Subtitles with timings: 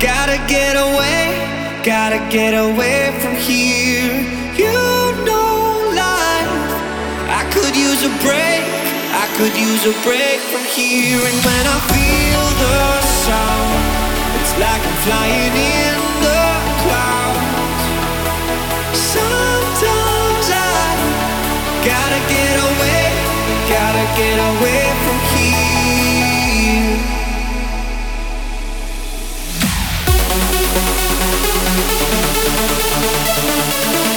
[0.00, 1.32] Gotta get away,
[1.82, 4.12] gotta get away from here.
[4.52, 4.76] You
[5.24, 6.68] know life.
[7.32, 8.60] I could use a break,
[9.16, 11.16] I could use a break from here.
[11.16, 12.76] And when I feel the
[13.24, 13.72] sound,
[14.36, 16.44] it's like I'm flying in the
[16.84, 17.84] clouds.
[19.16, 20.92] Sometimes I
[21.88, 23.04] gotta get away,
[23.72, 24.95] gotta get away
[31.76, 34.15] フフフフフ。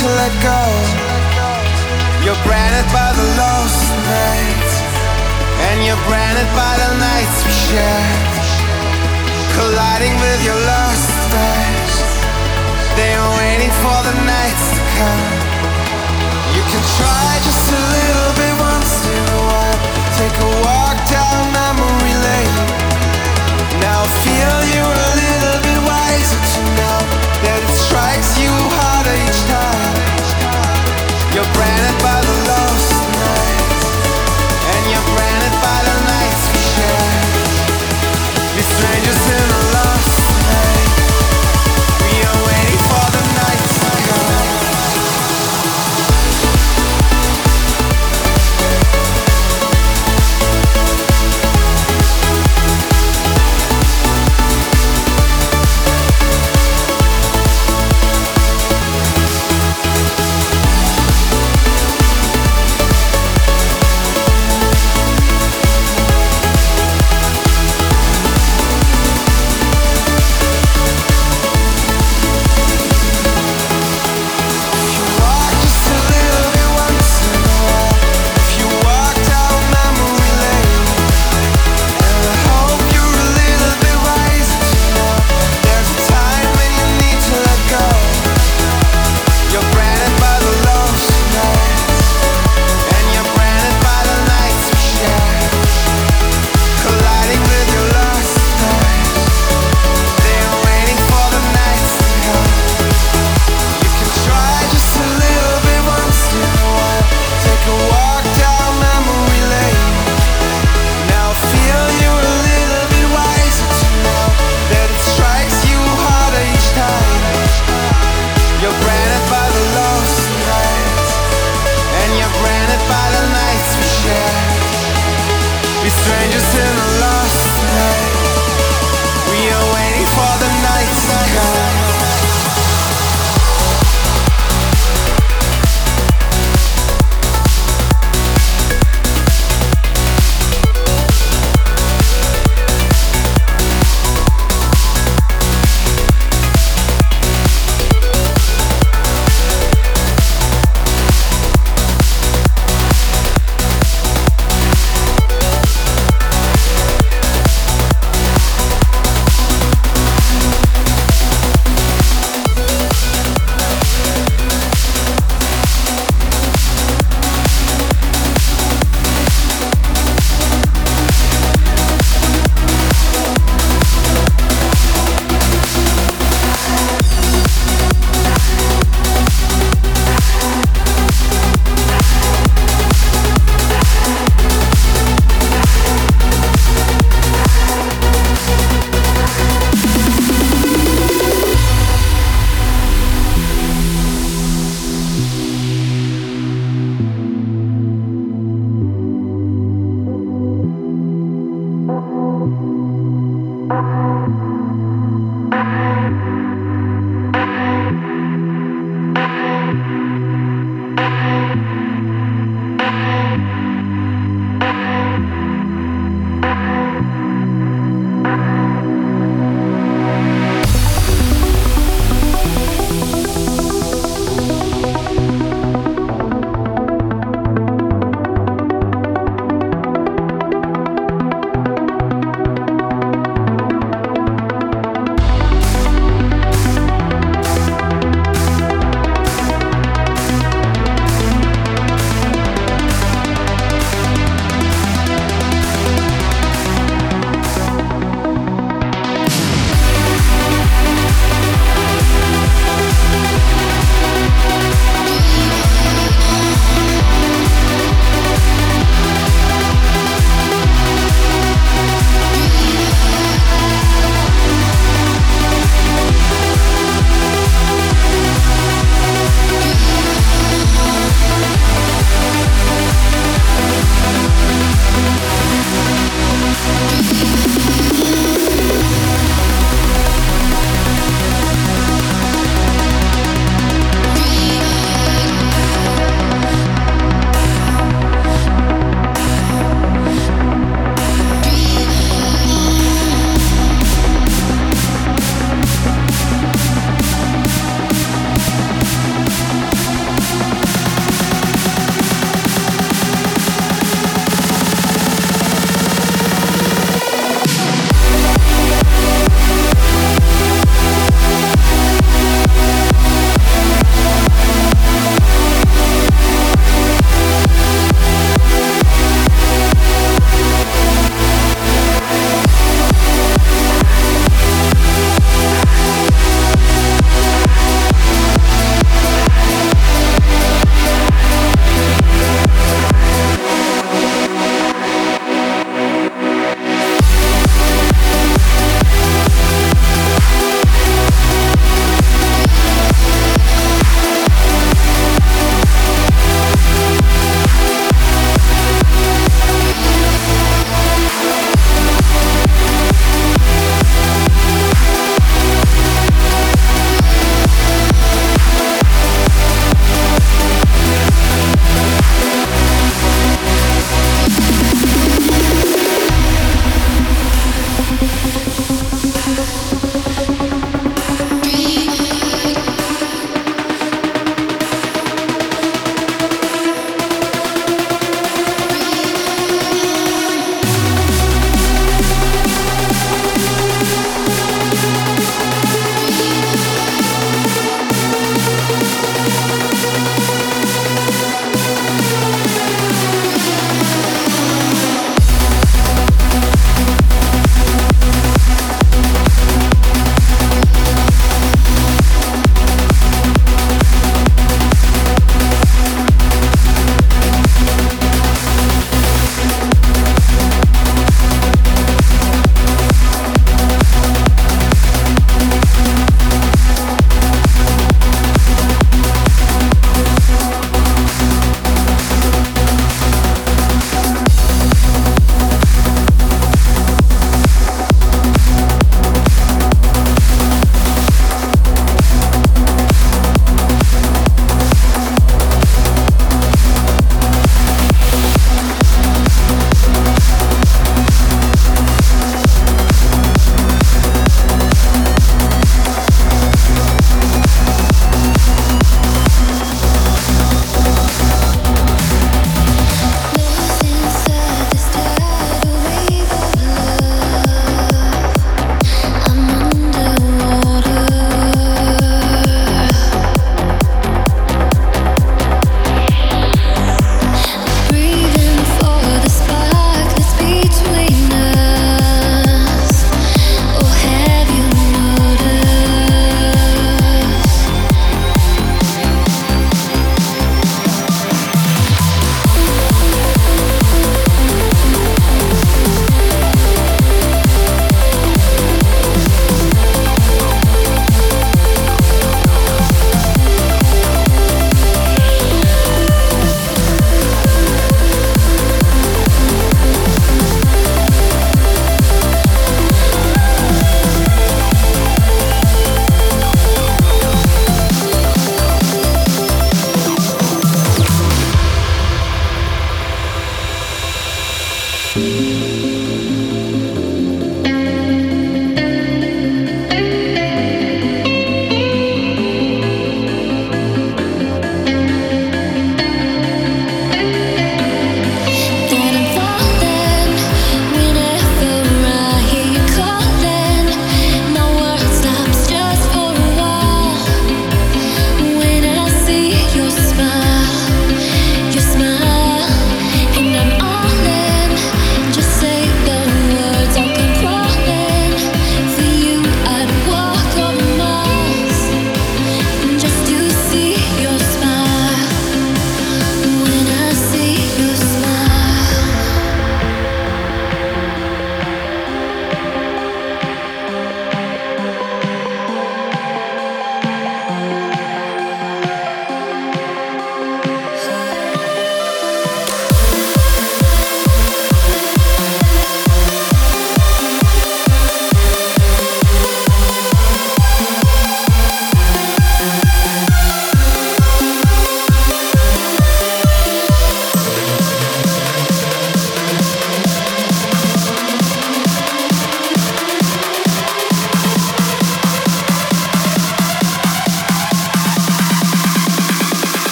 [0.00, 0.62] To let go.
[2.20, 4.72] You're branded by the lost nights,
[5.72, 8.34] and you're branded by the nights we shared,
[9.56, 11.96] colliding with your lost days.
[12.98, 15.24] They are waiting for the nights to come.
[16.52, 19.80] You can try just a little bit once in a while.
[20.20, 22.56] Take a walk down memory lane.
[23.80, 27.15] Now I feel you're a little bit wiser to know
[31.36, 31.95] You're branded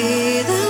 [0.00, 0.67] the